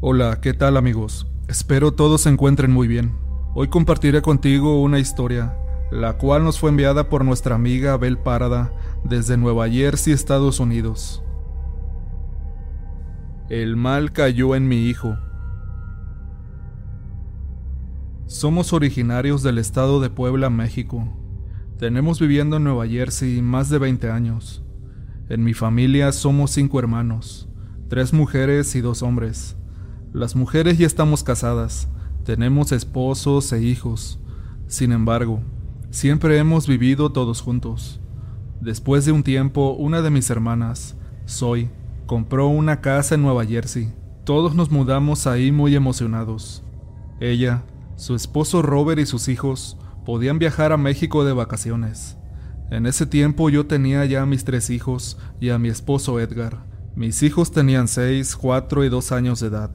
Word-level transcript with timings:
Hola, 0.00 0.40
¿qué 0.40 0.54
tal 0.54 0.76
amigos? 0.76 1.26
Espero 1.48 1.90
todos 1.90 2.20
se 2.20 2.28
encuentren 2.28 2.70
muy 2.70 2.86
bien. 2.86 3.16
Hoy 3.56 3.66
compartiré 3.66 4.22
contigo 4.22 4.80
una 4.80 5.00
historia, 5.00 5.58
la 5.90 6.18
cual 6.18 6.44
nos 6.44 6.60
fue 6.60 6.70
enviada 6.70 7.08
por 7.08 7.24
nuestra 7.24 7.56
amiga 7.56 7.94
Abel 7.94 8.16
Parada 8.16 8.72
desde 9.02 9.36
Nueva 9.36 9.68
Jersey, 9.68 10.12
Estados 10.12 10.60
Unidos. 10.60 11.24
El 13.50 13.74
mal 13.74 14.12
cayó 14.12 14.54
en 14.54 14.68
mi 14.68 14.84
hijo. 14.86 15.18
Somos 18.26 18.72
originarios 18.72 19.42
del 19.42 19.58
estado 19.58 20.00
de 20.00 20.10
Puebla, 20.10 20.48
México. 20.48 21.08
Tenemos 21.76 22.20
viviendo 22.20 22.58
en 22.58 22.62
Nueva 22.62 22.86
Jersey 22.86 23.42
más 23.42 23.68
de 23.68 23.78
20 23.78 24.12
años. 24.12 24.64
En 25.28 25.42
mi 25.42 25.54
familia 25.54 26.12
somos 26.12 26.52
cinco 26.52 26.78
hermanos, 26.78 27.48
tres 27.88 28.12
mujeres 28.12 28.76
y 28.76 28.80
dos 28.80 29.02
hombres. 29.02 29.56
Las 30.12 30.34
mujeres 30.34 30.78
ya 30.78 30.86
estamos 30.86 31.22
casadas, 31.22 31.86
tenemos 32.24 32.72
esposos 32.72 33.52
e 33.52 33.62
hijos. 33.62 34.18
Sin 34.66 34.92
embargo, 34.92 35.40
siempre 35.90 36.38
hemos 36.38 36.66
vivido 36.66 37.12
todos 37.12 37.42
juntos. 37.42 38.00
Después 38.62 39.04
de 39.04 39.12
un 39.12 39.22
tiempo, 39.22 39.72
una 39.72 40.00
de 40.00 40.10
mis 40.10 40.30
hermanas, 40.30 40.96
Zoe, 41.28 41.70
compró 42.06 42.48
una 42.48 42.80
casa 42.80 43.16
en 43.16 43.22
Nueva 43.22 43.44
Jersey. 43.44 43.92
Todos 44.24 44.54
nos 44.54 44.70
mudamos 44.70 45.26
ahí 45.26 45.52
muy 45.52 45.74
emocionados. 45.74 46.64
Ella, 47.20 47.64
su 47.96 48.14
esposo 48.14 48.62
Robert 48.62 49.00
y 49.00 49.06
sus 49.06 49.28
hijos 49.28 49.76
podían 50.06 50.38
viajar 50.38 50.72
a 50.72 50.78
México 50.78 51.22
de 51.26 51.34
vacaciones. 51.34 52.16
En 52.70 52.86
ese 52.86 53.04
tiempo 53.04 53.50
yo 53.50 53.66
tenía 53.66 54.06
ya 54.06 54.22
a 54.22 54.26
mis 54.26 54.44
tres 54.44 54.70
hijos 54.70 55.18
y 55.38 55.50
a 55.50 55.58
mi 55.58 55.68
esposo 55.68 56.18
Edgar. 56.18 56.64
Mis 56.96 57.22
hijos 57.22 57.52
tenían 57.52 57.88
seis, 57.88 58.34
cuatro 58.36 58.84
y 58.84 58.88
dos 58.88 59.12
años 59.12 59.40
de 59.40 59.48
edad. 59.48 59.70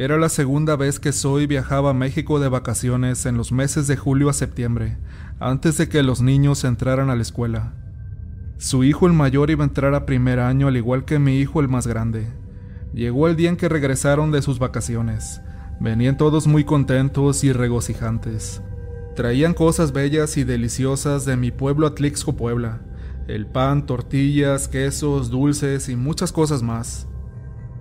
Era 0.00 0.16
la 0.16 0.28
segunda 0.28 0.76
vez 0.76 1.00
que 1.00 1.10
Zoe 1.10 1.48
viajaba 1.48 1.90
a 1.90 1.92
México 1.92 2.38
de 2.38 2.48
vacaciones 2.48 3.26
en 3.26 3.36
los 3.36 3.50
meses 3.50 3.88
de 3.88 3.96
julio 3.96 4.28
a 4.28 4.32
septiembre, 4.32 4.96
antes 5.40 5.76
de 5.76 5.88
que 5.88 6.04
los 6.04 6.22
niños 6.22 6.62
entraran 6.62 7.10
a 7.10 7.16
la 7.16 7.22
escuela. 7.22 7.72
Su 8.58 8.84
hijo 8.84 9.08
el 9.08 9.12
mayor 9.12 9.50
iba 9.50 9.64
a 9.64 9.66
entrar 9.66 9.96
a 9.96 10.06
primer 10.06 10.38
año 10.38 10.68
al 10.68 10.76
igual 10.76 11.04
que 11.04 11.18
mi 11.18 11.40
hijo 11.40 11.58
el 11.60 11.66
más 11.66 11.88
grande. 11.88 12.28
Llegó 12.94 13.26
el 13.26 13.34
día 13.34 13.48
en 13.48 13.56
que 13.56 13.68
regresaron 13.68 14.30
de 14.30 14.40
sus 14.40 14.60
vacaciones. 14.60 15.40
Venían 15.80 16.16
todos 16.16 16.46
muy 16.46 16.62
contentos 16.62 17.42
y 17.42 17.50
regocijantes. 17.50 18.62
Traían 19.16 19.52
cosas 19.52 19.90
bellas 19.90 20.36
y 20.36 20.44
deliciosas 20.44 21.24
de 21.24 21.36
mi 21.36 21.50
pueblo 21.50 21.88
Atlixco, 21.88 22.36
Puebla. 22.36 22.82
El 23.26 23.48
pan, 23.48 23.84
tortillas, 23.84 24.68
quesos, 24.68 25.28
dulces 25.28 25.88
y 25.88 25.96
muchas 25.96 26.30
cosas 26.30 26.62
más. 26.62 27.08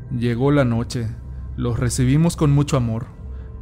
Llegó 0.10 0.50
la 0.50 0.66
noche. 0.66 1.10
Los 1.58 1.80
recibimos 1.80 2.36
con 2.36 2.52
mucho 2.52 2.78
amor, 2.78 3.08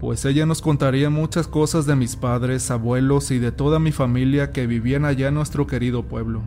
pues 0.01 0.25
ella 0.25 0.45
nos 0.45 0.61
contaría 0.61 1.09
muchas 1.09 1.47
cosas 1.47 1.85
de 1.85 1.95
mis 1.95 2.17
padres, 2.17 2.69
abuelos 2.69 3.31
y 3.31 3.39
de 3.39 3.53
toda 3.53 3.79
mi 3.79 3.93
familia 3.93 4.51
que 4.51 4.67
vivían 4.67 5.05
allá 5.05 5.29
en 5.29 5.35
nuestro 5.35 5.65
querido 5.65 6.03
pueblo. 6.03 6.41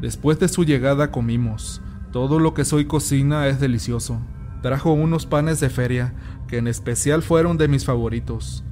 Después 0.00 0.38
de 0.38 0.46
su 0.46 0.62
llegada 0.62 1.10
comimos. 1.10 1.82
Todo 2.12 2.38
lo 2.38 2.54
que 2.54 2.64
soy 2.64 2.84
cocina 2.84 3.48
es 3.48 3.58
delicioso. 3.58 4.20
Trajo 4.62 4.92
unos 4.92 5.26
panes 5.26 5.58
de 5.58 5.70
feria, 5.70 6.14
que 6.46 6.58
en 6.58 6.68
especial 6.68 7.22
fueron 7.22 7.58
de 7.58 7.66
mis 7.66 7.84
favoritos. 7.84 8.64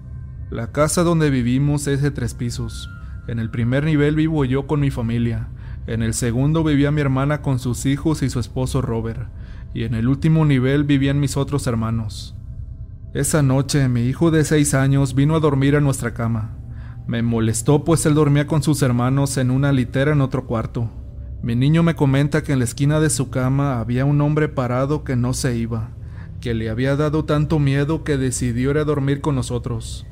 La 0.51 0.71
casa 0.71 1.03
donde 1.03 1.31
vivimos 1.31 1.89
es 1.89 2.01
de 2.01 2.13
tres 2.13 2.35
pisos. 2.35 2.89
En 3.27 3.41
el 3.41 3.51
primer 3.51 3.83
nivel 3.83 4.15
vivo 4.15 4.45
yo 4.45 4.69
con 4.69 4.79
mi 4.79 4.93
familia. 4.93 5.49
En 5.89 6.01
el 6.01 6.15
segundo 6.15 6.63
vivía 6.63 6.93
mi 6.93 7.01
hermana 7.01 7.43
con 7.43 7.59
sus 7.59 7.87
hijos 7.87 8.23
y 8.23 8.31
su 8.31 8.39
esposo 8.39 8.83
Robert 8.83 9.29
y 9.75 9.83
en 9.83 9.95
el 9.95 10.09
último 10.09 10.47
nivel 10.47 10.85
vivían 10.85 11.21
mis 11.21 11.37
otros 11.37 11.67
hermanos. 11.67 12.37
Esa 13.13 13.43
noche 13.43 13.89
mi 13.89 14.03
hijo 14.03 14.31
de 14.31 14.45
seis 14.45 14.73
años 14.73 15.15
vino 15.15 15.35
a 15.35 15.41
dormir 15.41 15.77
a 15.77 15.81
nuestra 15.81 16.15
cama. 16.15 16.57
Me 17.07 17.23
molestó 17.23 17.85
pues 17.85 18.07
él 18.07 18.15
dormía 18.15 18.47
con 18.47 18.63
sus 18.63 18.81
hermanos 18.83 19.37
en 19.37 19.51
una 19.51 19.73
litera 19.73 20.13
en 20.13 20.21
otro 20.21 20.47
cuarto. 20.47 20.91
Mi 21.43 21.55
niño 21.57 21.83
me 21.83 21.95
comenta 21.95 22.43
que 22.43 22.53
en 22.53 22.61
la 22.61 22.65
esquina 22.65 23.01
de 23.01 23.11
su 23.11 23.29
cama 23.29 23.81
había 23.81 24.05
un 24.05 24.21
hombre 24.21 24.49
parado 24.49 25.05
que 25.05 25.17
no 25.17 25.35
se 25.35 25.57
iba, 25.57 25.91
que 26.41 26.55
le 26.55 26.71
había 26.71 26.97
dado 26.97 27.25
tanto 27.25 27.59
miedo 27.59 28.05
que 28.05 28.17
decidió 28.17 28.71
ir 28.71 28.79
a 28.79 28.85
dormir 28.85 29.21
con 29.21 29.35
nosotros. 29.35 30.07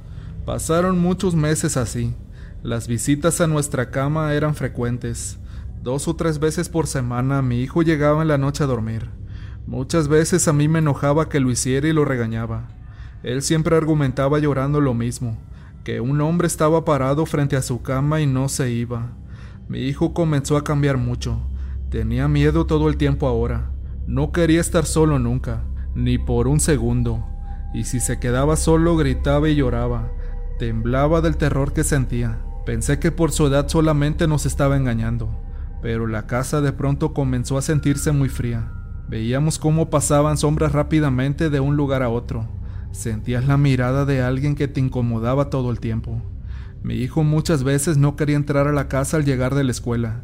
Pasaron 0.45 0.99
muchos 0.99 1.35
meses 1.35 1.77
así. 1.77 2.15
Las 2.63 2.89
visitas 2.89 3.41
a 3.41 3.47
nuestra 3.47 3.91
cama 3.91 4.35
eran 4.35 4.55
frecuentes. 4.55 5.39
Dos 5.83 6.07
o 6.09 6.17
tres 6.17 6.39
veces 6.39 6.69
por 6.69 6.87
semana 6.87 7.43
mi 7.43 7.63
hijo 7.63 7.83
llegaba 7.83 8.23
en 8.23 8.29
la 8.29 8.39
noche 8.39 8.65
a 8.65 8.67
dormir. 8.67 9.22
Muchas 9.67 10.09
veces 10.09 10.49
a 10.49 10.53
mí 10.53 10.69
me 10.69 10.81
enojaba 10.81 11.29
que 11.29 11.41
lo 11.41 11.51
hiciera 11.51 11.87
y 11.89 11.93
lo 11.93 12.05
regañaba. 12.05 12.69
Él 13.23 13.43
siempre 13.43 13.77
argumentaba 13.77 14.39
llorando 14.41 14.81
lo 14.81 14.95
mismo, 14.95 15.39
que 15.85 16.01
un 16.01 16.21
hombre 16.21 16.47
estaba 16.49 16.85
parado 16.85 17.25
frente 17.27 17.57
a 17.57 17.63
su 17.63 17.83
cama 17.83 18.21
y 18.21 18.27
no 18.27 18.49
se 18.49 18.71
iba. 18.71 19.13
Mi 19.69 19.81
hijo 19.81 20.13
comenzó 20.13 20.57
a 20.57 20.65
cambiar 20.65 20.97
mucho. 20.97 21.41
Tenía 21.91 22.27
miedo 22.27 22.67
todo 22.67 22.89
el 22.89 22.97
tiempo 22.97 23.29
ahora. 23.29 23.71
No 24.07 24.33
quería 24.33 24.61
estar 24.61 24.85
solo 24.85 25.19
nunca, 25.19 25.63
ni 25.95 26.19
por 26.19 26.49
un 26.49 26.59
segundo. 26.59 27.25
Y 27.73 27.85
si 27.85 28.01
se 28.01 28.19
quedaba 28.19 28.57
solo 28.57 28.97
gritaba 28.97 29.49
y 29.49 29.55
lloraba. 29.55 30.11
Temblaba 30.59 31.21
del 31.21 31.37
terror 31.37 31.73
que 31.73 31.85
sentía. 31.85 32.41
Pensé 32.67 32.99
que 32.99 33.13
por 33.13 33.33
su 33.33 33.47
edad 33.47 33.69
solamente 33.69 34.27
nos 34.27 34.47
estaba 34.47 34.77
engañando, 34.77 35.29
pero 35.81 36.07
la 36.07 36.27
casa 36.27 36.61
de 36.61 36.73
pronto 36.73 37.13
comenzó 37.13 37.59
a 37.59 37.63
sentirse 37.63 38.13
muy 38.13 38.29
fría. 38.29 38.82
Veíamos 39.09 39.59
cómo 39.59 39.91
pasaban 39.91 40.39
sombras 40.39 40.73
rápidamente 40.73 41.51
de 41.51 41.61
un 41.61 41.77
lugar 41.77 42.03
a 42.03 42.09
otro. 42.09 42.49
Sentías 42.93 43.47
la 43.47 43.57
mirada 43.57 44.05
de 44.05 44.23
alguien 44.23 44.55
que 44.55 44.69
te 44.69 44.81
incomodaba 44.81 45.51
todo 45.51 45.71
el 45.71 45.81
tiempo. 45.81 46.23
Mi 46.83 46.95
hijo 46.95 47.23
muchas 47.23 47.63
veces 47.63 47.97
no 47.97 48.17
quería 48.17 48.37
entrar 48.37 48.67
a 48.67 48.73
la 48.73 48.89
casa 48.89 49.17
al 49.17 49.25
llegar 49.25 49.55
de 49.55 49.65
la 49.65 49.71
escuela. 49.71 50.23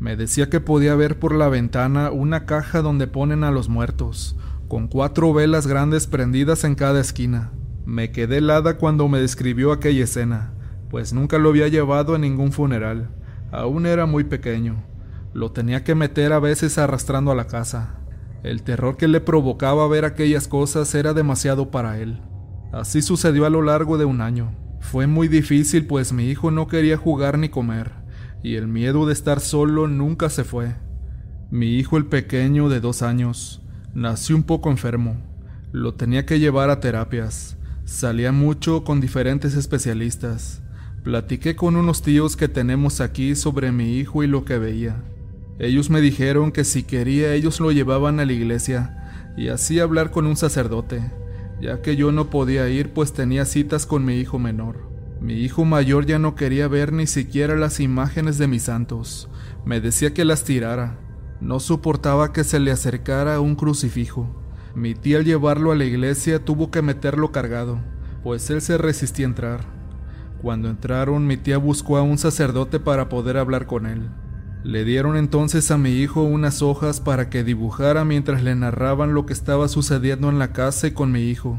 Me 0.00 0.16
decía 0.16 0.50
que 0.50 0.60
podía 0.60 0.94
ver 0.94 1.18
por 1.18 1.34
la 1.34 1.48
ventana 1.48 2.10
una 2.10 2.46
caja 2.46 2.82
donde 2.82 3.06
ponen 3.06 3.44
a 3.44 3.50
los 3.50 3.68
muertos, 3.68 4.36
con 4.66 4.88
cuatro 4.88 5.32
velas 5.32 5.66
grandes 5.66 6.06
prendidas 6.06 6.64
en 6.64 6.74
cada 6.74 7.00
esquina. 7.00 7.52
Me 7.84 8.10
quedé 8.10 8.38
helada 8.38 8.76
cuando 8.76 9.08
me 9.08 9.20
describió 9.20 9.72
aquella 9.72 10.04
escena, 10.04 10.52
pues 10.90 11.12
nunca 11.12 11.38
lo 11.38 11.50
había 11.50 11.68
llevado 11.68 12.14
a 12.14 12.18
ningún 12.18 12.50
funeral. 12.50 13.10
Aún 13.52 13.86
era 13.86 14.06
muy 14.06 14.24
pequeño. 14.24 14.82
Lo 15.32 15.52
tenía 15.52 15.84
que 15.84 15.94
meter 15.94 16.32
a 16.32 16.40
veces 16.40 16.76
arrastrando 16.78 17.30
a 17.30 17.36
la 17.36 17.46
casa. 17.46 17.99
El 18.42 18.62
terror 18.62 18.96
que 18.96 19.08
le 19.08 19.20
provocaba 19.20 19.86
ver 19.88 20.04
aquellas 20.04 20.48
cosas 20.48 20.94
era 20.94 21.12
demasiado 21.12 21.70
para 21.70 21.98
él. 21.98 22.20
Así 22.72 23.02
sucedió 23.02 23.44
a 23.44 23.50
lo 23.50 23.62
largo 23.62 23.98
de 23.98 24.04
un 24.04 24.20
año. 24.20 24.52
Fue 24.80 25.06
muy 25.06 25.28
difícil 25.28 25.86
pues 25.86 26.12
mi 26.12 26.30
hijo 26.30 26.50
no 26.50 26.66
quería 26.66 26.96
jugar 26.96 27.38
ni 27.38 27.48
comer, 27.50 27.92
y 28.42 28.54
el 28.54 28.66
miedo 28.66 29.06
de 29.06 29.12
estar 29.12 29.40
solo 29.40 29.88
nunca 29.88 30.30
se 30.30 30.44
fue. 30.44 30.74
Mi 31.50 31.76
hijo 31.76 31.96
el 31.96 32.06
pequeño 32.06 32.68
de 32.68 32.80
dos 32.80 33.02
años 33.02 33.62
nació 33.92 34.36
un 34.36 34.44
poco 34.44 34.70
enfermo. 34.70 35.16
Lo 35.72 35.94
tenía 35.94 36.24
que 36.24 36.38
llevar 36.38 36.70
a 36.70 36.80
terapias. 36.80 37.56
Salía 37.84 38.32
mucho 38.32 38.84
con 38.84 39.00
diferentes 39.00 39.54
especialistas. 39.54 40.62
Platiqué 41.02 41.56
con 41.56 41.76
unos 41.76 42.02
tíos 42.02 42.36
que 42.36 42.48
tenemos 42.48 43.00
aquí 43.00 43.34
sobre 43.34 43.72
mi 43.72 43.96
hijo 43.96 44.22
y 44.22 44.26
lo 44.26 44.44
que 44.44 44.58
veía. 44.58 45.02
Ellos 45.60 45.90
me 45.90 46.00
dijeron 46.00 46.52
que 46.52 46.64
si 46.64 46.84
quería 46.84 47.34
ellos 47.34 47.60
lo 47.60 47.70
llevaban 47.70 48.18
a 48.18 48.24
la 48.24 48.32
iglesia 48.32 48.96
y 49.36 49.48
así 49.48 49.78
hablar 49.78 50.10
con 50.10 50.26
un 50.26 50.34
sacerdote, 50.34 51.12
ya 51.60 51.82
que 51.82 51.96
yo 51.96 52.12
no 52.12 52.30
podía 52.30 52.66
ir 52.70 52.94
pues 52.94 53.12
tenía 53.12 53.44
citas 53.44 53.84
con 53.84 54.06
mi 54.06 54.14
hijo 54.14 54.38
menor. 54.38 54.88
Mi 55.20 55.34
hijo 55.34 55.66
mayor 55.66 56.06
ya 56.06 56.18
no 56.18 56.34
quería 56.34 56.66
ver 56.66 56.94
ni 56.94 57.06
siquiera 57.06 57.56
las 57.56 57.78
imágenes 57.78 58.38
de 58.38 58.46
mis 58.46 58.62
santos. 58.62 59.28
Me 59.66 59.82
decía 59.82 60.14
que 60.14 60.24
las 60.24 60.44
tirara. 60.44 60.98
No 61.42 61.60
soportaba 61.60 62.32
que 62.32 62.42
se 62.42 62.58
le 62.58 62.70
acercara 62.70 63.38
un 63.38 63.54
crucifijo. 63.54 64.34
Mi 64.74 64.94
tía 64.94 65.18
al 65.18 65.26
llevarlo 65.26 65.72
a 65.72 65.76
la 65.76 65.84
iglesia 65.84 66.42
tuvo 66.42 66.70
que 66.70 66.80
meterlo 66.80 67.32
cargado, 67.32 67.80
pues 68.22 68.48
él 68.48 68.62
se 68.62 68.78
resistía 68.78 69.26
a 69.26 69.28
entrar. 69.28 69.60
Cuando 70.40 70.70
entraron, 70.70 71.26
mi 71.26 71.36
tía 71.36 71.58
buscó 71.58 71.98
a 71.98 72.02
un 72.02 72.16
sacerdote 72.16 72.80
para 72.80 73.10
poder 73.10 73.36
hablar 73.36 73.66
con 73.66 73.84
él. 73.84 74.08
Le 74.62 74.84
dieron 74.84 75.16
entonces 75.16 75.70
a 75.70 75.78
mi 75.78 75.90
hijo 75.90 76.22
unas 76.22 76.60
hojas 76.60 77.00
para 77.00 77.30
que 77.30 77.44
dibujara 77.44 78.04
mientras 78.04 78.42
le 78.42 78.54
narraban 78.54 79.14
lo 79.14 79.24
que 79.24 79.32
estaba 79.32 79.68
sucediendo 79.68 80.28
en 80.28 80.38
la 80.38 80.52
casa 80.52 80.88
y 80.88 80.90
con 80.90 81.10
mi 81.10 81.30
hijo. 81.30 81.58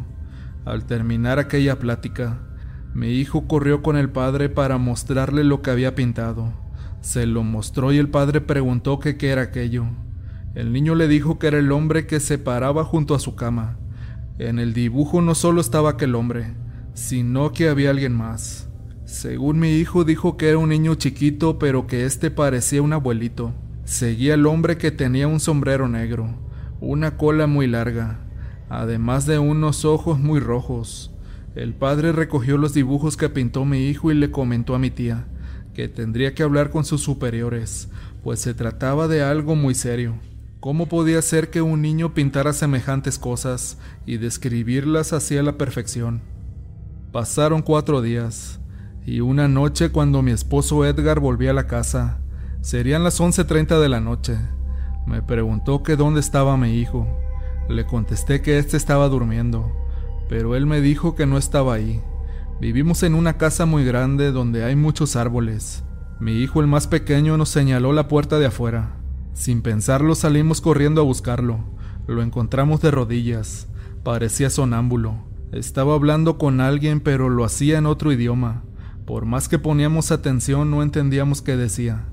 Al 0.66 0.86
terminar 0.86 1.40
aquella 1.40 1.80
plática, 1.80 2.38
mi 2.94 3.14
hijo 3.14 3.48
corrió 3.48 3.82
con 3.82 3.98
el 3.98 4.12
padre 4.12 4.50
para 4.50 4.78
mostrarle 4.78 5.44
lo 5.44 5.64
que 5.64 5.72
había 5.72 5.96
pintado. 5.96 6.54
Se 7.02 7.26
lo 7.26 7.42
mostró 7.42 7.92
y 7.92 7.98
el 7.98 8.10
padre 8.10 8.40
preguntó 8.40 9.00
qué 9.00 9.18
era 9.20 9.42
aquello. 9.42 9.86
El 10.54 10.72
niño 10.72 10.94
le 10.94 11.08
dijo 11.08 11.40
que 11.40 11.48
era 11.48 11.58
el 11.58 11.72
hombre 11.72 12.06
que 12.06 12.20
se 12.20 12.38
paraba 12.38 12.84
junto 12.84 13.16
a 13.16 13.20
su 13.20 13.34
cama. 13.36 13.80
En 14.38 14.60
el 14.60 14.74
dibujo 14.74 15.22
no 15.22 15.34
solo 15.34 15.60
estaba 15.60 15.92
aquel 15.92 16.14
hombre, 16.14 16.54
sino 16.94 17.52
que 17.52 17.68
había 17.68 17.90
alguien 17.90 18.14
más. 18.14 18.71
Según 19.12 19.60
mi 19.60 19.72
hijo 19.72 20.06
dijo 20.06 20.38
que 20.38 20.48
era 20.48 20.58
un 20.58 20.70
niño 20.70 20.96
chiquito, 20.96 21.60
pero 21.60 21.86
que 21.86 22.06
este 22.06 22.32
parecía 22.32 22.82
un 22.82 22.94
abuelito. 22.94 23.54
Seguía 23.84 24.36
el 24.36 24.46
hombre 24.46 24.78
que 24.78 24.90
tenía 24.90 25.28
un 25.28 25.42
sombrero 25.42 25.90
negro, 25.90 26.30
una 26.80 27.18
cola 27.18 27.46
muy 27.46 27.68
larga. 27.68 28.22
además 28.70 29.26
de 29.26 29.38
unos 29.38 29.84
ojos 29.84 30.18
muy 30.18 30.40
rojos. 30.40 31.12
El 31.56 31.74
padre 31.74 32.14
recogió 32.14 32.58
los 32.58 32.74
dibujos 32.74 33.18
que 33.18 33.28
pintó 33.28 33.66
mi 33.66 33.90
hijo 33.90 34.14
y 34.14 34.16
le 34.16 34.32
comentó 34.32 34.76
a 34.76 34.80
mi 34.80 34.92
tía 34.92 35.28
que 35.74 35.90
tendría 35.90 36.34
que 36.34 36.44
hablar 36.44 36.70
con 36.70 36.86
sus 36.86 37.02
superiores, 37.02 37.90
pues 38.24 38.40
se 38.40 38.54
trataba 38.54 39.10
de 39.10 39.24
algo 39.24 39.56
muy 39.56 39.76
serio. 39.76 40.16
¿Cómo 40.62 40.88
podía 40.88 41.22
ser 41.22 41.50
que 41.50 41.62
un 41.62 41.82
niño 41.82 42.14
pintara 42.14 42.54
semejantes 42.54 43.20
cosas 43.20 43.78
y 44.06 44.18
describirlas 44.18 45.12
así 45.12 45.38
a 45.38 45.44
la 45.44 45.58
perfección? 45.58 46.22
Pasaron 47.12 47.62
cuatro 47.62 48.02
días, 48.02 48.62
y 49.06 49.20
una 49.20 49.48
noche 49.48 49.90
cuando 49.90 50.22
mi 50.22 50.32
esposo 50.32 50.86
Edgar 50.86 51.20
volvía 51.20 51.52
a 51.52 51.56
la 51.56 51.68
casa, 51.68 52.20
serían 52.62 53.04
las 53.04 53.20
11.30 53.20 53.80
de 53.80 53.90
la 53.90 54.00
noche, 54.00 54.38
me 55.06 55.22
preguntó 55.22 55.82
que 55.84 55.96
dónde 55.96 56.20
estaba 56.20 56.58
mi 56.58 56.80
hijo. 56.80 57.08
Le 57.68 57.86
contesté 57.86 58.42
que 58.42 58.58
éste 58.58 58.78
estaba 58.78 59.10
durmiendo, 59.10 59.72
pero 60.30 60.56
él 60.56 60.66
me 60.66 60.82
dijo 60.82 61.16
que 61.16 61.26
no 61.26 61.38
estaba 61.38 61.74
ahí. 61.74 62.02
Vivimos 62.60 63.02
en 63.04 63.16
una 63.16 63.38
casa 63.38 63.66
muy 63.66 63.84
grande 63.84 64.32
donde 64.32 64.64
hay 64.64 64.76
muchos 64.76 65.16
árboles. 65.16 65.84
Mi 66.20 66.34
hijo 66.34 66.62
el 66.62 66.68
más 66.68 66.88
pequeño 66.88 67.36
nos 67.38 67.50
señaló 67.50 67.94
la 67.94 68.08
puerta 68.08 68.38
de 68.38 68.46
afuera. 68.46 68.98
Sin 69.34 69.62
pensarlo 69.64 70.14
salimos 70.14 70.62
corriendo 70.62 71.02
a 71.02 71.04
buscarlo. 71.04 71.60
Lo 72.08 72.22
encontramos 72.22 72.82
de 72.82 72.92
rodillas. 72.92 73.68
Parecía 74.04 74.50
sonámbulo. 74.50 75.16
Estaba 75.52 75.96
hablando 75.96 76.38
con 76.38 76.62
alguien 76.62 77.00
pero 77.00 77.30
lo 77.30 77.44
hacía 77.44 77.80
en 77.80 77.88
otro 77.88 78.12
idioma. 78.12 78.64
Por 79.12 79.26
más 79.26 79.50
que 79.50 79.60
poníamos 79.60 80.10
atención 80.10 80.72
no 80.72 80.82
entendíamos 80.82 81.42
qué 81.42 81.58
decía. 81.58 82.06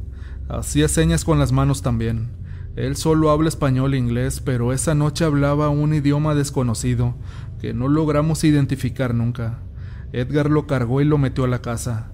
Hacía 0.48 0.88
señas 0.88 1.24
con 1.24 1.38
las 1.38 1.52
manos 1.52 1.80
también. 1.80 2.30
Él 2.74 2.96
solo 2.96 3.30
habla 3.30 3.48
español 3.48 3.94
e 3.94 3.98
inglés, 3.98 4.40
pero 4.44 4.72
esa 4.72 4.96
noche 4.96 5.24
hablaba 5.24 5.68
un 5.68 5.94
idioma 5.94 6.34
desconocido 6.34 7.14
que 7.60 7.72
no 7.72 7.86
logramos 7.86 8.42
identificar 8.42 9.14
nunca. 9.14 9.60
Edgar 10.12 10.50
lo 10.50 10.66
cargó 10.66 11.00
y 11.00 11.04
lo 11.04 11.18
metió 11.18 11.44
a 11.44 11.46
la 11.46 11.62
casa. 11.62 12.10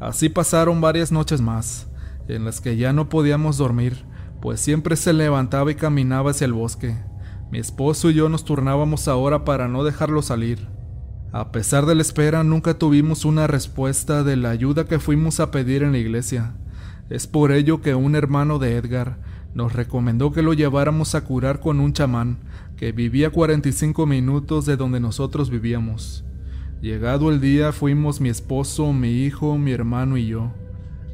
Así 0.00 0.28
pasaron 0.28 0.80
varias 0.80 1.12
noches 1.12 1.40
más, 1.40 1.86
en 2.26 2.44
las 2.44 2.60
que 2.60 2.76
ya 2.76 2.92
no 2.92 3.08
podíamos 3.08 3.56
dormir, 3.56 4.04
pues 4.40 4.60
siempre 4.60 4.96
se 4.96 5.12
levantaba 5.12 5.70
y 5.70 5.76
caminaba 5.76 6.32
hacia 6.32 6.46
el 6.46 6.54
bosque. 6.54 6.96
Mi 7.52 7.60
esposo 7.60 8.10
y 8.10 8.14
yo 8.14 8.28
nos 8.28 8.44
turnábamos 8.44 9.06
ahora 9.06 9.44
para 9.44 9.68
no 9.68 9.84
dejarlo 9.84 10.22
salir. 10.22 10.81
A 11.32 11.50
pesar 11.50 11.86
de 11.86 11.94
la 11.94 12.02
espera, 12.02 12.44
nunca 12.44 12.74
tuvimos 12.74 13.24
una 13.24 13.46
respuesta 13.46 14.22
de 14.22 14.36
la 14.36 14.50
ayuda 14.50 14.84
que 14.84 14.98
fuimos 14.98 15.40
a 15.40 15.50
pedir 15.50 15.82
en 15.82 15.92
la 15.92 15.98
iglesia. 15.98 16.52
Es 17.08 17.26
por 17.26 17.52
ello 17.52 17.80
que 17.80 17.94
un 17.94 18.16
hermano 18.16 18.58
de 18.58 18.76
Edgar 18.76 19.16
nos 19.54 19.72
recomendó 19.72 20.32
que 20.32 20.42
lo 20.42 20.52
lleváramos 20.52 21.14
a 21.14 21.24
curar 21.24 21.60
con 21.60 21.80
un 21.80 21.94
chamán 21.94 22.36
que 22.76 22.92
vivía 22.92 23.30
45 23.30 24.04
minutos 24.04 24.66
de 24.66 24.76
donde 24.76 25.00
nosotros 25.00 25.48
vivíamos. 25.48 26.22
Llegado 26.82 27.30
el 27.30 27.40
día 27.40 27.72
fuimos 27.72 28.20
mi 28.20 28.28
esposo, 28.28 28.92
mi 28.92 29.24
hijo, 29.24 29.56
mi 29.56 29.72
hermano 29.72 30.18
y 30.18 30.26
yo. 30.26 30.52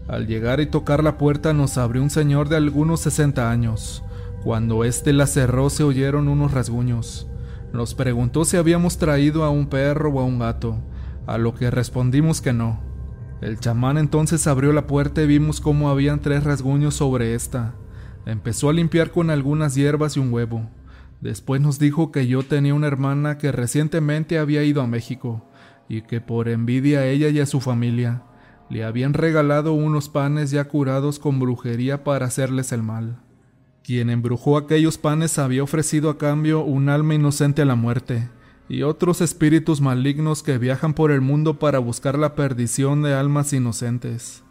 Al 0.09 0.27
llegar 0.27 0.59
y 0.59 0.67
tocar 0.67 1.05
la 1.05 1.17
puerta 1.17 1.53
nos 1.53 1.79
abrió 1.79 2.03
un 2.03 2.11
señor 2.11 2.49
de 2.49 2.57
algunos 2.57 3.01
60 3.03 3.49
años. 3.53 4.03
Cuando 4.43 4.83
éste 4.83 5.13
la 5.13 5.29
cerró 5.29 5.71
se 5.71 5.85
oyeron 5.85 6.27
unos 6.27 6.51
rasguños. 6.51 7.29
Nos 7.73 7.95
preguntó 7.95 8.45
si 8.45 8.57
habíamos 8.57 8.99
traído 8.99 9.45
a 9.45 9.51
un 9.51 9.67
perro 9.67 10.11
o 10.11 10.21
a 10.21 10.25
un 10.25 10.39
gato, 10.39 10.79
a 11.27 11.39
lo 11.39 11.55
que 11.55 11.71
respondimos 11.71 12.41
que 12.41 12.53
no. 12.53 12.81
El 13.41 13.61
chamán 13.61 13.99
entonces 13.99 14.47
abrió 14.47 14.73
la 14.73 14.87
puerta 14.87 15.23
y 15.23 15.27
vimos 15.27 15.61
cómo 15.61 15.91
habían 15.91 16.21
tres 16.21 16.45
rasguños 16.45 16.95
sobre 16.95 17.35
esta. 17.35 17.75
Empezó 18.27 18.69
a 18.69 18.73
limpiar 18.73 19.11
con 19.11 19.31
algunas 19.31 19.75
hierbas 19.75 20.17
y 20.17 20.21
un 20.21 20.33
huevo. 20.33 20.69
Después 21.21 21.61
nos 21.61 21.79
dijo 21.79 22.11
que 22.11 22.27
yo 22.27 22.43
tenía 22.43 22.75
una 22.75 22.87
hermana 22.87 23.39
que 23.39 23.53
recientemente 23.53 24.39
había 24.39 24.65
ido 24.65 24.83
a 24.83 24.87
México 24.87 25.45
y 25.89 26.03
que 26.03 26.21
por 26.21 26.49
envidia 26.49 27.01
a 27.01 27.07
ella 27.07 27.29
y 27.29 27.41
a 27.41 27.47
su 27.47 27.61
familia 27.61 28.23
le 28.71 28.85
habían 28.85 29.15
regalado 29.15 29.73
unos 29.73 30.09
panes 30.09 30.51
ya 30.51 30.65
curados 30.65 31.19
con 31.19 31.39
brujería 31.39 32.05
para 32.05 32.27
hacerles 32.27 32.73
el 32.73 32.83
mal. 32.83 33.19
Quien 33.89 34.11
embrujó 34.11 34.59
aquellos 34.59 34.99
panes 34.99 35.39
había 35.39 35.63
ofrecido 35.63 36.11
a 36.11 36.19
cambio 36.19 36.61
un 36.61 36.91
alma 36.91 37.15
inocente 37.15 37.63
a 37.63 37.65
la 37.65 37.75
muerte, 37.75 38.29
y 38.69 38.83
otros 38.83 39.23
espíritus 39.23 39.81
malignos 39.81 40.43
que 40.43 40.59
viajan 40.59 40.93
por 40.93 41.11
el 41.11 41.23
mundo 41.23 41.59
para 41.59 41.79
buscar 41.79 42.19
la 42.19 42.35
perdición 42.35 43.01
de 43.01 43.15
almas 43.15 43.55
inocentes. 43.55 44.43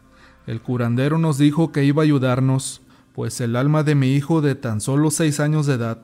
El 0.47 0.59
curandero 0.59 1.19
nos 1.19 1.37
dijo 1.37 1.71
que 1.71 1.83
iba 1.83 2.01
a 2.01 2.05
ayudarnos, 2.05 2.81
pues 3.13 3.39
el 3.39 3.55
alma 3.55 3.83
de 3.83 3.93
mi 3.93 4.15
hijo 4.15 4.41
de 4.41 4.55
tan 4.55 4.81
solo 4.81 5.11
seis 5.11 5.39
años 5.39 5.67
de 5.67 5.75
edad 5.75 5.99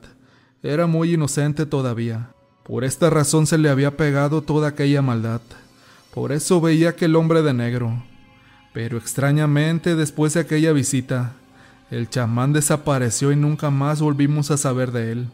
era 0.62 0.86
muy 0.86 1.14
inocente 1.14 1.66
todavía. 1.66 2.30
Por 2.62 2.84
esta 2.84 3.10
razón 3.10 3.48
se 3.48 3.58
le 3.58 3.68
había 3.68 3.96
pegado 3.96 4.42
toda 4.42 4.68
aquella 4.68 5.02
maldad. 5.02 5.40
Por 6.14 6.30
eso 6.30 6.60
veía 6.60 6.90
aquel 6.90 7.16
hombre 7.16 7.42
de 7.42 7.52
negro. 7.52 8.00
Pero 8.72 8.96
extrañamente, 8.96 9.96
después 9.96 10.34
de 10.34 10.40
aquella 10.40 10.70
visita, 10.70 11.34
el 11.94 12.10
chamán 12.10 12.52
desapareció 12.52 13.30
y 13.30 13.36
nunca 13.36 13.70
más 13.70 14.00
volvimos 14.00 14.50
a 14.50 14.56
saber 14.56 14.90
de 14.90 15.12
él. 15.12 15.28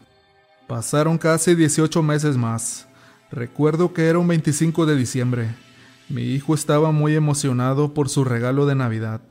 Pasaron 0.67 1.17
casi 1.17 1.55
18 1.55 2.03
meses 2.03 2.37
más. 2.37 2.87
Recuerdo 3.31 3.93
que 3.93 4.07
era 4.07 4.19
un 4.19 4.27
25 4.27 4.85
de 4.85 4.95
diciembre. 4.95 5.55
Mi 6.07 6.21
hijo 6.21 6.53
estaba 6.53 6.91
muy 6.91 7.15
emocionado 7.15 7.95
por 7.95 8.09
su 8.09 8.23
regalo 8.23 8.67
de 8.67 8.75
Navidad. 8.75 9.21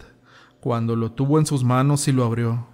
Cuando 0.59 0.97
lo 0.97 1.13
tuvo 1.13 1.39
en 1.39 1.47
sus 1.47 1.63
manos 1.63 2.09
y 2.09 2.13
lo 2.13 2.25
abrió, 2.25 2.67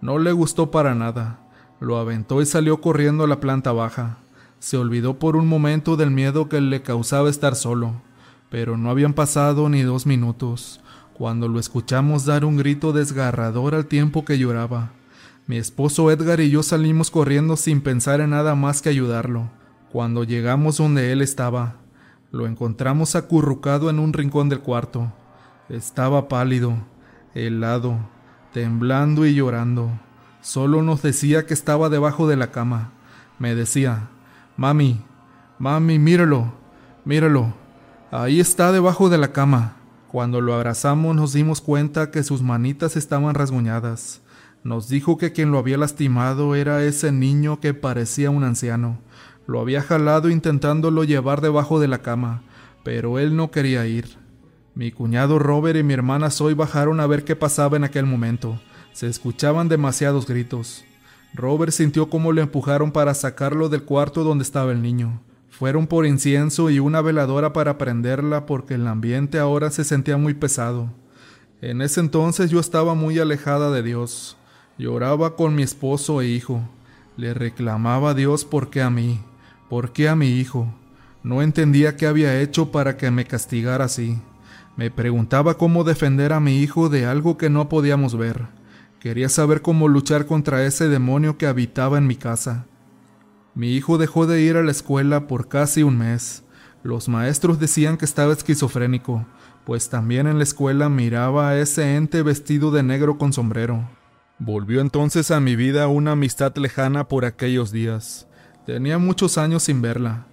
no 0.00 0.20
le 0.20 0.30
gustó 0.30 0.70
para 0.70 0.94
nada. 0.94 1.40
Lo 1.80 1.98
aventó 1.98 2.40
y 2.40 2.46
salió 2.46 2.80
corriendo 2.80 3.24
a 3.24 3.28
la 3.28 3.40
planta 3.40 3.72
baja. 3.72 4.18
Se 4.60 4.76
olvidó 4.76 5.18
por 5.18 5.34
un 5.34 5.48
momento 5.48 5.96
del 5.96 6.12
miedo 6.12 6.48
que 6.48 6.60
le 6.60 6.80
causaba 6.80 7.28
estar 7.28 7.56
solo, 7.56 8.02
pero 8.50 8.76
no 8.76 8.88
habían 8.88 9.14
pasado 9.14 9.68
ni 9.68 9.82
dos 9.82 10.06
minutos 10.06 10.80
cuando 11.16 11.48
lo 11.48 11.58
escuchamos 11.58 12.26
dar 12.26 12.44
un 12.44 12.58
grito 12.58 12.92
desgarrador 12.92 13.74
al 13.74 13.86
tiempo 13.86 14.26
que 14.26 14.38
lloraba. 14.38 14.90
Mi 15.46 15.56
esposo 15.56 16.10
Edgar 16.10 16.40
y 16.40 16.50
yo 16.50 16.62
salimos 16.62 17.10
corriendo 17.10 17.56
sin 17.56 17.80
pensar 17.80 18.20
en 18.20 18.30
nada 18.30 18.54
más 18.54 18.82
que 18.82 18.90
ayudarlo. 18.90 19.48
Cuando 19.90 20.24
llegamos 20.24 20.76
donde 20.76 21.12
él 21.12 21.22
estaba, 21.22 21.76
lo 22.32 22.46
encontramos 22.46 23.16
acurrucado 23.16 23.88
en 23.88 23.98
un 23.98 24.12
rincón 24.12 24.50
del 24.50 24.60
cuarto. 24.60 25.10
Estaba 25.70 26.28
pálido, 26.28 26.76
helado, 27.34 27.98
temblando 28.52 29.24
y 29.24 29.34
llorando. 29.34 29.90
Solo 30.42 30.82
nos 30.82 31.00
decía 31.00 31.46
que 31.46 31.54
estaba 31.54 31.88
debajo 31.88 32.28
de 32.28 32.36
la 32.36 32.50
cama. 32.50 32.92
Me 33.38 33.54
decía, 33.54 34.10
Mami, 34.58 35.00
mami, 35.58 35.98
míralo, 35.98 36.52
míralo. 37.06 37.54
Ahí 38.10 38.38
está 38.38 38.70
debajo 38.70 39.08
de 39.08 39.16
la 39.16 39.32
cama. 39.32 39.75
Cuando 40.16 40.40
lo 40.40 40.54
abrazamos 40.54 41.14
nos 41.14 41.34
dimos 41.34 41.60
cuenta 41.60 42.10
que 42.10 42.22
sus 42.22 42.40
manitas 42.40 42.96
estaban 42.96 43.34
rasguñadas. 43.34 44.22
Nos 44.64 44.88
dijo 44.88 45.18
que 45.18 45.32
quien 45.32 45.50
lo 45.50 45.58
había 45.58 45.76
lastimado 45.76 46.54
era 46.54 46.82
ese 46.82 47.12
niño 47.12 47.60
que 47.60 47.74
parecía 47.74 48.30
un 48.30 48.42
anciano. 48.42 48.98
Lo 49.46 49.60
había 49.60 49.82
jalado 49.82 50.30
intentándolo 50.30 51.04
llevar 51.04 51.42
debajo 51.42 51.80
de 51.80 51.88
la 51.88 52.00
cama, 52.00 52.40
pero 52.82 53.18
él 53.18 53.36
no 53.36 53.50
quería 53.50 53.86
ir. 53.86 54.16
Mi 54.74 54.90
cuñado 54.90 55.38
Robert 55.38 55.78
y 55.78 55.82
mi 55.82 55.92
hermana 55.92 56.30
Zoe 56.30 56.54
bajaron 56.54 56.98
a 57.00 57.06
ver 57.06 57.22
qué 57.22 57.36
pasaba 57.36 57.76
en 57.76 57.84
aquel 57.84 58.06
momento. 58.06 58.58
Se 58.94 59.08
escuchaban 59.08 59.68
demasiados 59.68 60.26
gritos. 60.26 60.86
Robert 61.34 61.72
sintió 61.72 62.08
cómo 62.08 62.32
le 62.32 62.40
empujaron 62.40 62.90
para 62.90 63.12
sacarlo 63.12 63.68
del 63.68 63.82
cuarto 63.82 64.24
donde 64.24 64.44
estaba 64.44 64.72
el 64.72 64.80
niño. 64.80 65.20
Fueron 65.58 65.86
por 65.86 66.04
incienso 66.04 66.68
y 66.68 66.80
una 66.80 67.00
veladora 67.00 67.54
para 67.54 67.78
prenderla 67.78 68.44
porque 68.44 68.74
el 68.74 68.86
ambiente 68.86 69.38
ahora 69.38 69.70
se 69.70 69.84
sentía 69.84 70.18
muy 70.18 70.34
pesado. 70.34 70.92
En 71.62 71.80
ese 71.80 72.00
entonces 72.00 72.50
yo 72.50 72.60
estaba 72.60 72.94
muy 72.94 73.18
alejada 73.18 73.70
de 73.70 73.82
Dios. 73.82 74.36
Lloraba 74.76 75.34
con 75.34 75.54
mi 75.54 75.62
esposo 75.62 76.20
e 76.20 76.26
hijo. 76.26 76.60
Le 77.16 77.32
reclamaba 77.32 78.10
a 78.10 78.14
Dios 78.14 78.44
por 78.44 78.68
qué 78.68 78.82
a 78.82 78.90
mí, 78.90 79.18
por 79.70 79.94
qué 79.94 80.10
a 80.10 80.14
mi 80.14 80.28
hijo. 80.28 80.68
No 81.22 81.40
entendía 81.40 81.96
qué 81.96 82.06
había 82.06 82.38
hecho 82.42 82.70
para 82.70 82.98
que 82.98 83.10
me 83.10 83.24
castigara 83.24 83.86
así. 83.86 84.18
Me 84.76 84.90
preguntaba 84.90 85.56
cómo 85.56 85.84
defender 85.84 86.34
a 86.34 86.40
mi 86.40 86.58
hijo 86.58 86.90
de 86.90 87.06
algo 87.06 87.38
que 87.38 87.48
no 87.48 87.70
podíamos 87.70 88.14
ver. 88.14 88.42
Quería 89.00 89.30
saber 89.30 89.62
cómo 89.62 89.88
luchar 89.88 90.26
contra 90.26 90.66
ese 90.66 90.86
demonio 90.88 91.38
que 91.38 91.46
habitaba 91.46 91.96
en 91.96 92.06
mi 92.06 92.16
casa. 92.16 92.66
Mi 93.56 93.72
hijo 93.72 93.96
dejó 93.96 94.26
de 94.26 94.42
ir 94.42 94.58
a 94.58 94.62
la 94.62 94.70
escuela 94.70 95.26
por 95.26 95.48
casi 95.48 95.82
un 95.82 95.96
mes. 95.96 96.44
Los 96.82 97.08
maestros 97.08 97.58
decían 97.58 97.96
que 97.96 98.04
estaba 98.04 98.34
esquizofrénico, 98.34 99.24
pues 99.64 99.88
también 99.88 100.26
en 100.26 100.36
la 100.36 100.44
escuela 100.44 100.90
miraba 100.90 101.48
a 101.48 101.58
ese 101.58 101.96
ente 101.96 102.22
vestido 102.22 102.70
de 102.70 102.82
negro 102.82 103.16
con 103.16 103.32
sombrero. 103.32 103.88
Volvió 104.38 104.82
entonces 104.82 105.30
a 105.30 105.40
mi 105.40 105.56
vida 105.56 105.88
una 105.88 106.12
amistad 106.12 106.54
lejana 106.56 107.08
por 107.08 107.24
aquellos 107.24 107.72
días. 107.72 108.28
Tenía 108.66 108.98
muchos 108.98 109.38
años 109.38 109.62
sin 109.62 109.80
verla. 109.80 110.26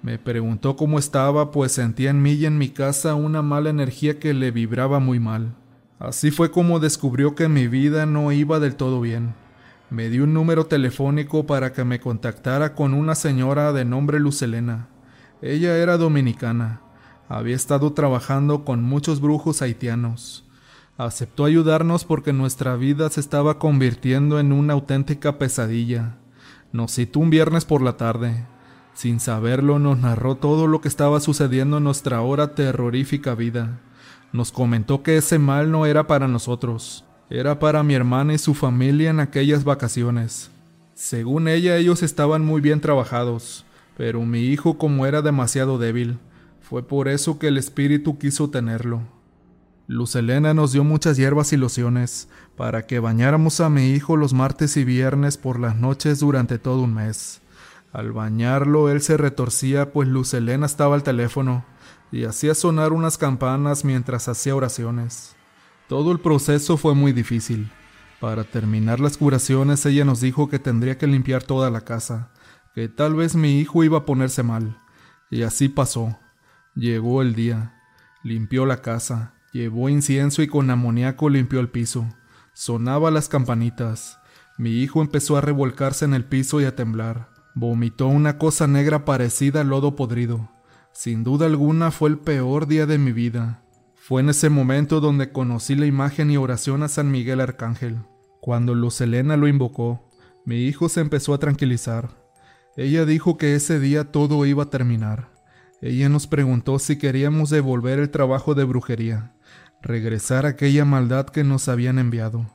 Me 0.00 0.18
preguntó 0.18 0.76
cómo 0.76 0.98
estaba, 0.98 1.50
pues 1.50 1.72
sentía 1.72 2.08
en 2.08 2.22
mí 2.22 2.32
y 2.32 2.46
en 2.46 2.56
mi 2.56 2.70
casa 2.70 3.14
una 3.14 3.42
mala 3.42 3.68
energía 3.68 4.18
que 4.18 4.32
le 4.32 4.52
vibraba 4.52 5.00
muy 5.00 5.20
mal. 5.20 5.54
Así 5.98 6.30
fue 6.30 6.50
como 6.50 6.80
descubrió 6.80 7.34
que 7.34 7.46
mi 7.46 7.68
vida 7.68 8.06
no 8.06 8.32
iba 8.32 8.58
del 8.58 8.74
todo 8.74 9.02
bien. 9.02 9.34
Me 9.90 10.08
dio 10.08 10.22
un 10.22 10.32
número 10.32 10.66
telefónico 10.66 11.46
para 11.46 11.72
que 11.72 11.82
me 11.82 11.98
contactara 11.98 12.76
con 12.76 12.94
una 12.94 13.16
señora 13.16 13.72
de 13.72 13.84
nombre 13.84 14.20
Lucelena. 14.20 14.88
Ella 15.42 15.76
era 15.78 15.96
dominicana. 15.96 16.80
Había 17.28 17.56
estado 17.56 17.92
trabajando 17.92 18.64
con 18.64 18.84
muchos 18.84 19.20
brujos 19.20 19.62
haitianos. 19.62 20.48
Aceptó 20.96 21.44
ayudarnos 21.44 22.04
porque 22.04 22.32
nuestra 22.32 22.76
vida 22.76 23.10
se 23.10 23.18
estaba 23.18 23.58
convirtiendo 23.58 24.38
en 24.38 24.52
una 24.52 24.74
auténtica 24.74 25.38
pesadilla. 25.38 26.18
Nos 26.70 26.94
citó 26.94 27.18
un 27.18 27.30
viernes 27.30 27.64
por 27.64 27.82
la 27.82 27.96
tarde. 27.96 28.46
Sin 28.94 29.18
saberlo, 29.18 29.80
nos 29.80 29.98
narró 29.98 30.36
todo 30.36 30.68
lo 30.68 30.80
que 30.80 30.88
estaba 30.88 31.18
sucediendo 31.18 31.78
en 31.78 31.84
nuestra 31.84 32.18
ahora 32.18 32.54
terrorífica 32.54 33.34
vida. 33.34 33.80
Nos 34.32 34.52
comentó 34.52 35.02
que 35.02 35.16
ese 35.16 35.40
mal 35.40 35.72
no 35.72 35.84
era 35.84 36.06
para 36.06 36.28
nosotros, 36.28 37.04
era 37.30 37.60
para 37.60 37.84
mi 37.84 37.94
hermana 37.94 38.34
y 38.34 38.38
su 38.38 38.54
familia 38.54 39.10
en 39.10 39.20
aquellas 39.20 39.62
vacaciones. 39.62 40.50
Según 40.94 41.46
ella, 41.46 41.76
ellos 41.76 42.02
estaban 42.02 42.44
muy 42.44 42.60
bien 42.60 42.80
trabajados, 42.80 43.64
pero 43.96 44.20
mi 44.26 44.40
hijo 44.40 44.76
como 44.76 45.06
era 45.06 45.22
demasiado 45.22 45.78
débil, 45.78 46.18
fue 46.60 46.82
por 46.82 47.06
eso 47.06 47.38
que 47.38 47.46
el 47.48 47.56
espíritu 47.56 48.18
quiso 48.18 48.50
tenerlo. 48.50 49.02
Luz 49.86 50.14
Elena 50.16 50.54
nos 50.54 50.72
dio 50.72 50.84
muchas 50.84 51.16
hierbas 51.16 51.52
y 51.52 51.56
lociones 51.56 52.28
para 52.56 52.86
que 52.86 52.98
bañáramos 52.98 53.60
a 53.60 53.70
mi 53.70 53.90
hijo 53.90 54.16
los 54.16 54.32
martes 54.32 54.76
y 54.76 54.84
viernes 54.84 55.36
por 55.36 55.58
las 55.58 55.76
noches 55.76 56.20
durante 56.20 56.58
todo 56.58 56.82
un 56.82 56.94
mes. 56.94 57.40
Al 57.92 58.12
bañarlo 58.12 58.88
él 58.88 59.00
se 59.02 59.16
retorcía 59.16 59.92
pues 59.92 60.08
Luz 60.08 60.34
Elena 60.34 60.66
estaba 60.66 60.94
al 60.94 61.02
teléfono 61.02 61.64
y 62.12 62.24
hacía 62.24 62.54
sonar 62.54 62.92
unas 62.92 63.18
campanas 63.18 63.84
mientras 63.84 64.28
hacía 64.28 64.54
oraciones. 64.54 65.34
Todo 65.90 66.10
el 66.12 66.20
proceso 66.20 66.78
fue 66.78 66.94
muy 66.94 67.12
difícil. 67.12 67.70
Para 68.18 68.44
terminar 68.44 68.98
las 68.98 69.18
curaciones 69.18 69.84
ella 69.84 70.06
nos 70.06 70.22
dijo 70.22 70.48
que 70.48 70.58
tendría 70.58 70.96
que 70.96 71.06
limpiar 71.06 71.42
toda 71.42 71.68
la 71.68 71.82
casa, 71.82 72.30
que 72.74 72.88
tal 72.88 73.14
vez 73.14 73.34
mi 73.34 73.60
hijo 73.60 73.84
iba 73.84 73.98
a 73.98 74.04
ponerse 74.06 74.42
mal. 74.42 74.78
Y 75.30 75.42
así 75.42 75.68
pasó. 75.68 76.16
Llegó 76.74 77.20
el 77.20 77.34
día. 77.34 77.74
Limpió 78.22 78.64
la 78.64 78.80
casa 78.80 79.34
Llevó 79.52 79.88
incienso 79.88 80.42
y 80.42 80.46
con 80.46 80.70
amoníaco 80.70 81.28
limpió 81.28 81.58
el 81.58 81.68
piso. 81.68 82.06
Sonaba 82.52 83.10
las 83.10 83.28
campanitas. 83.28 84.20
Mi 84.58 84.70
hijo 84.70 85.02
empezó 85.02 85.36
a 85.36 85.40
revolcarse 85.40 86.04
en 86.04 86.14
el 86.14 86.24
piso 86.24 86.60
y 86.60 86.66
a 86.66 86.76
temblar. 86.76 87.30
Vomitó 87.56 88.06
una 88.06 88.38
cosa 88.38 88.68
negra 88.68 89.04
parecida 89.04 89.62
al 89.62 89.68
lodo 89.70 89.96
podrido. 89.96 90.52
Sin 90.92 91.24
duda 91.24 91.46
alguna 91.46 91.90
fue 91.90 92.10
el 92.10 92.18
peor 92.18 92.68
día 92.68 92.86
de 92.86 92.98
mi 92.98 93.10
vida. 93.10 93.64
Fue 94.10 94.22
en 94.22 94.28
ese 94.28 94.50
momento 94.50 95.00
donde 95.00 95.30
conocí 95.30 95.76
la 95.76 95.86
imagen 95.86 96.32
y 96.32 96.36
oración 96.36 96.82
a 96.82 96.88
San 96.88 97.12
Miguel 97.12 97.40
Arcángel. 97.40 98.00
Cuando 98.40 98.74
Luz 98.74 99.00
Elena 99.00 99.36
lo 99.36 99.46
invocó, 99.46 100.10
mi 100.44 100.64
hijo 100.64 100.88
se 100.88 101.00
empezó 101.00 101.32
a 101.32 101.38
tranquilizar. 101.38 102.10
Ella 102.76 103.04
dijo 103.04 103.36
que 103.36 103.54
ese 103.54 103.78
día 103.78 104.10
todo 104.10 104.44
iba 104.46 104.64
a 104.64 104.68
terminar. 104.68 105.30
Ella 105.80 106.08
nos 106.08 106.26
preguntó 106.26 106.80
si 106.80 106.98
queríamos 106.98 107.50
devolver 107.50 108.00
el 108.00 108.10
trabajo 108.10 108.56
de 108.56 108.64
brujería 108.64 109.32
regresar 109.80 110.44
aquella 110.44 110.84
maldad 110.84 111.26
que 111.26 111.44
nos 111.44 111.68
habían 111.68 112.00
enviado. 112.00 112.50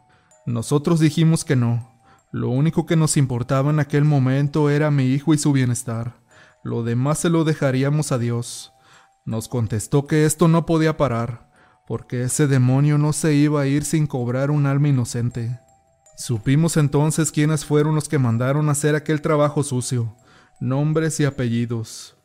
Nosotros 0.45 0.99
dijimos 0.99 1.45
que 1.45 1.55
no. 1.55 1.97
Lo 2.33 2.49
único 2.49 2.85
que 2.85 2.97
nos 2.97 3.15
importaba 3.15 3.69
en 3.69 3.79
aquel 3.79 4.03
momento 4.03 4.69
era 4.69 4.91
mi 4.91 5.05
hijo 5.05 5.33
y 5.33 5.37
su 5.37 5.53
bienestar. 5.53 6.17
Lo 6.65 6.83
demás 6.83 7.19
se 7.19 7.29
lo 7.29 7.45
dejaríamos 7.45 8.11
a 8.11 8.17
Dios. 8.17 8.73
Nos 9.23 9.47
contestó 9.47 10.05
que 10.05 10.25
esto 10.25 10.47
no 10.47 10.67
podía 10.67 10.97
parar, 10.97 11.44
porque 11.87 12.23
ese 12.23 12.47
demonio 12.47 12.97
no 12.97 13.13
se 13.13 13.33
iba 13.33 13.61
a 13.61 13.67
ir 13.67 13.85
sin 13.85 14.07
cobrar 14.07 14.51
un 14.51 14.65
alma 14.65 14.89
inocente. 14.89 15.59
Supimos 16.17 16.77
entonces 16.77 17.31
quiénes 17.31 17.65
fueron 17.65 17.95
los 17.95 18.09
que 18.09 18.19
mandaron 18.19 18.69
hacer 18.69 18.95
aquel 18.95 19.21
trabajo 19.21 19.63
sucio, 19.63 20.15
nombres 20.59 21.19
y 21.19 21.25
apellidos. 21.25 22.17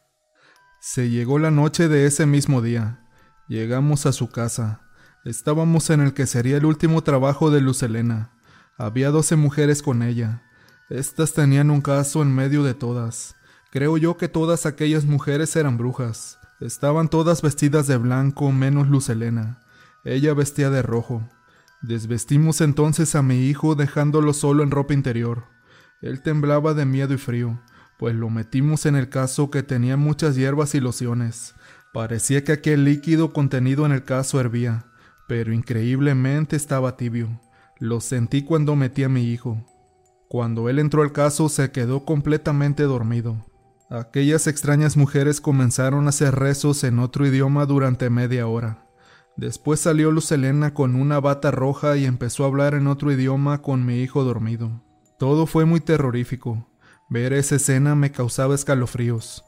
Se 0.81 1.11
llegó 1.11 1.38
la 1.38 1.50
noche 1.50 1.88
de 1.88 2.07
ese 2.07 2.25
mismo 2.25 2.62
día. 2.62 3.05
Llegamos 3.49 4.07
a 4.07 4.12
su 4.12 4.31
casa. 4.31 4.81
Estábamos 5.25 5.90
en 5.90 6.00
el 6.00 6.14
que 6.14 6.26
sería 6.26 6.57
el 6.57 6.64
último 6.64 7.02
trabajo 7.02 7.50
de 7.50 7.61
Luz 7.61 7.83
Helena. 7.83 8.33
Había 8.79 9.11
doce 9.11 9.37
mujeres 9.37 9.83
con 9.83 10.02
ella. 10.02 10.43
Estas 10.88 11.35
tenían 11.35 11.71
un 11.71 11.83
caso 11.83 12.23
en 12.23 12.35
medio 12.35 12.62
de 12.62 12.73
todas. 12.73 13.37
Creo 13.71 13.99
yo 13.99 14.17
que 14.17 14.29
todas 14.29 14.64
aquellas 14.64 15.05
mujeres 15.05 15.55
eran 15.55 15.76
brujas. 15.76 16.39
Estaban 16.61 17.09
todas 17.09 17.43
vestidas 17.43 17.87
de 17.87 17.97
blanco 17.97 18.52
menos 18.52 18.88
Luz 18.88 19.09
Helena. 19.09 19.61
Ella 20.05 20.35
vestía 20.35 20.71
de 20.71 20.83
rojo. 20.83 21.29
Desvestimos 21.83 22.61
entonces 22.61 23.14
a 23.14 23.23
mi 23.23 23.47
hijo 23.47 23.75
dejándolo 23.75 24.33
solo 24.33 24.62
en 24.62 24.71
ropa 24.71 24.95
interior. 24.95 25.45
Él 26.02 26.23
temblaba 26.23 26.75
de 26.75 26.87
miedo 26.87 27.14
y 27.14 27.19
frío, 27.19 27.61
pues 27.99 28.14
lo 28.14 28.31
metimos 28.31 28.87
en 28.87 28.97
el 28.97 29.09
caso 29.09 29.50
que 29.50 29.62
tenía 29.62 29.97
muchas 29.97 30.37
hierbas 30.37 30.75
y 30.75 30.81
lociones. 30.81 31.55
Parecía 31.93 32.45
que 32.45 32.52
aquel 32.52 32.85
líquido 32.85 33.33
contenido 33.33 33.85
en 33.87 33.93
el 33.93 34.05
caso 34.05 34.40
hervía 34.40 34.87
pero 35.31 35.52
increíblemente 35.52 36.57
estaba 36.57 36.97
tibio. 36.97 37.40
Lo 37.79 38.00
sentí 38.00 38.43
cuando 38.43 38.75
metí 38.75 39.05
a 39.05 39.09
mi 39.09 39.31
hijo. 39.31 39.64
Cuando 40.29 40.69
él 40.69 40.81
entró 40.81 41.02
al 41.02 41.12
caso 41.12 41.49
se 41.49 41.71
quedó 41.71 42.05
completamente 42.05 42.83
dormido. 42.83 43.47
Aquellas 43.90 44.47
extrañas 44.47 44.97
mujeres 44.97 45.40
comenzaron 45.40 46.06
a 46.06 46.11
hacer 46.11 46.37
rezos 46.37 46.85
en 46.85 47.00
otro 47.00 47.26
idioma 47.26 47.66
durante 47.66 48.09
media 48.09 48.47
hora. 48.47 48.87
Después 49.37 49.80
salió 49.80 50.12
Luz 50.12 50.32
con 50.75 50.94
una 50.94 51.18
bata 51.18 51.50
roja 51.50 51.97
y 51.97 52.04
empezó 52.04 52.44
a 52.44 52.47
hablar 52.47 52.75
en 52.75 52.87
otro 52.87 53.11
idioma 53.11 53.62
con 53.62 53.85
mi 53.85 54.00
hijo 54.00 54.23
dormido. 54.23 54.85
Todo 55.18 55.44
fue 55.47 55.64
muy 55.64 55.80
terrorífico. 55.80 56.68
Ver 57.09 57.32
esa 57.32 57.56
escena 57.56 57.97
me 57.97 58.12
causaba 58.12 58.54
escalofríos. 58.54 59.44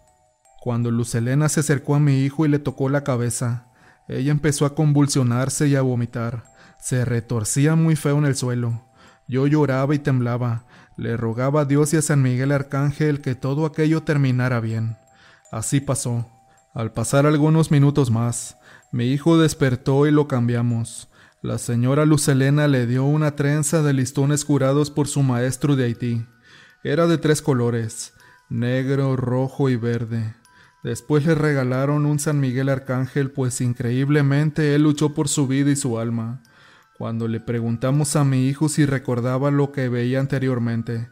Cuando 0.61 0.91
Luz 0.91 1.11
se 1.11 1.21
acercó 1.61 1.95
a 1.95 2.01
mi 2.01 2.25
hijo 2.25 2.45
y 2.45 2.49
le 2.49 2.59
tocó 2.59 2.89
la 2.89 3.05
cabeza, 3.05 3.69
ella 4.09 4.33
empezó 4.33 4.67
a 4.67 4.75
convulsionarse 4.75 5.69
y 5.69 5.77
a 5.77 5.83
vomitar. 5.83 6.47
Se 6.81 7.05
retorcía 7.05 7.77
muy 7.77 7.95
feo 7.95 8.19
en 8.19 8.25
el 8.25 8.35
suelo. 8.35 8.92
Yo 9.29 9.47
lloraba 9.47 9.95
y 9.95 9.99
temblaba. 9.99 10.67
Le 10.97 11.17
rogaba 11.17 11.63
a 11.63 11.65
Dios 11.65 11.95
y 11.95 11.97
a 11.97 12.03
San 12.03 12.23
Miguel 12.23 12.53
Arcángel 12.53 13.21
que 13.21 13.35
todo 13.35 13.67
aquello 13.67 14.03
terminara 14.03 14.61
bien. 14.61 14.97
Así 15.51 15.81
pasó. 15.81 16.29
Al 16.75 16.93
pasar 16.93 17.27
algunos 17.27 17.71
minutos 17.71 18.11
más, 18.11 18.57
mi 18.93 19.07
hijo 19.07 19.39
despertó 19.39 20.07
y 20.07 20.11
lo 20.11 20.29
cambiamos. 20.29 21.09
La 21.43 21.59
señora 21.59 22.07
Lucelena 22.07 22.69
le 22.69 22.87
dio 22.87 23.05
una 23.05 23.37
trenza 23.37 23.83
de 23.83 23.93
listones 23.93 24.45
curados 24.45 24.91
por 24.91 25.09
su 25.09 25.23
maestro 25.23 25.77
de 25.77 25.85
Haití. 25.85 26.27
Era 26.85 27.07
de 27.07 27.19
tres 27.19 27.43
colores, 27.43 28.13
negro, 28.49 29.17
rojo 29.17 29.69
y 29.69 29.77
verde. 29.77 30.35
Después 30.83 31.27
le 31.27 31.35
regalaron 31.35 32.07
un 32.07 32.19
San 32.19 32.41
Miguel 32.41 32.69
Arcángel, 32.69 33.31
pues 33.31 33.61
increíblemente 33.61 34.75
él 34.75 34.83
luchó 34.83 35.15
por 35.15 35.29
su 35.29 35.47
vida 35.47 35.71
y 35.71 35.77
su 35.77 35.99
alma. 35.99 36.43
Cuando 36.99 37.27
le 37.27 37.41
preguntamos 37.41 38.17
a 38.17 38.25
mi 38.25 38.49
hijo 38.49 38.69
si 38.69 38.87
recordaba 38.87 39.51
lo 39.51 39.73
que 39.73 39.89
veía 39.89 40.21
anteriormente, 40.21 41.11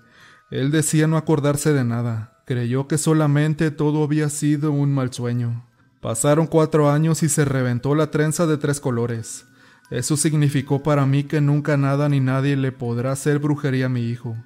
él 0.50 0.70
decía 0.70 1.06
no 1.06 1.16
acordarse 1.16 1.72
de 1.72 1.84
nada, 1.84 2.42
creyó 2.44 2.86
que 2.86 2.98
solamente 2.98 3.70
todo 3.70 4.04
había 4.04 4.28
sido 4.28 4.72
un 4.72 4.92
mal 4.92 5.12
sueño. 5.12 5.66
Pasaron 6.00 6.46
cuatro 6.46 6.90
años 6.90 7.22
y 7.22 7.28
se 7.28 7.44
reventó 7.44 7.94
la 7.94 8.10
trenza 8.10 8.46
de 8.46 8.58
tres 8.58 8.80
colores. 8.80 9.46
Eso 9.90 10.16
significó 10.16 10.82
para 10.82 11.06
mí 11.06 11.24
que 11.24 11.40
nunca 11.40 11.76
nada 11.76 12.08
ni 12.08 12.20
nadie 12.20 12.56
le 12.56 12.72
podrá 12.72 13.12
hacer 13.12 13.38
brujería 13.38 13.86
a 13.86 13.88
mi 13.90 14.08
hijo. 14.08 14.36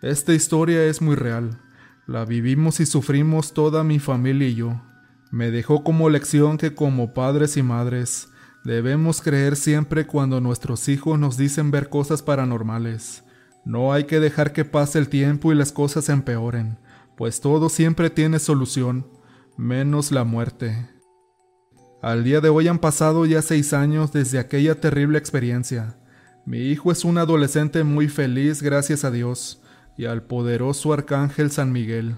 Esta 0.00 0.34
historia 0.34 0.84
es 0.84 1.00
muy 1.00 1.14
real. 1.14 1.60
La 2.06 2.24
vivimos 2.24 2.80
y 2.80 2.86
sufrimos 2.86 3.54
toda 3.54 3.84
mi 3.84 4.00
familia 4.00 4.48
y 4.48 4.54
yo. 4.56 4.82
Me 5.30 5.50
dejó 5.50 5.84
como 5.84 6.10
lección 6.10 6.58
que 6.58 6.74
como 6.74 7.14
padres 7.14 7.56
y 7.56 7.62
madres 7.62 8.31
debemos 8.64 9.20
creer 9.20 9.56
siempre 9.56 10.06
cuando 10.06 10.40
nuestros 10.40 10.88
hijos 10.88 11.18
nos 11.18 11.36
dicen 11.36 11.70
ver 11.70 11.88
cosas 11.88 12.22
paranormales. 12.22 13.24
No 13.64 13.92
hay 13.92 14.04
que 14.04 14.20
dejar 14.20 14.52
que 14.52 14.64
pase 14.64 14.98
el 14.98 15.08
tiempo 15.08 15.52
y 15.52 15.54
las 15.54 15.72
cosas 15.72 16.08
empeoren, 16.08 16.78
pues 17.16 17.40
todo 17.40 17.68
siempre 17.68 18.10
tiene 18.10 18.38
solución, 18.38 19.06
menos 19.56 20.10
la 20.10 20.24
muerte. 20.24 20.88
Al 22.02 22.24
día 22.24 22.40
de 22.40 22.48
hoy 22.48 22.66
han 22.66 22.80
pasado 22.80 23.26
ya 23.26 23.42
seis 23.42 23.72
años 23.72 24.12
desde 24.12 24.40
aquella 24.40 24.80
terrible 24.80 25.18
experiencia. 25.18 25.96
Mi 26.44 26.58
hijo 26.58 26.90
es 26.90 27.04
un 27.04 27.18
adolescente 27.18 27.84
muy 27.84 28.08
feliz 28.08 28.60
gracias 28.60 29.04
a 29.04 29.12
Dios 29.12 29.62
y 29.96 30.06
al 30.06 30.24
poderoso 30.24 30.92
Arcángel 30.92 31.52
San 31.52 31.70
Miguel. 31.70 32.16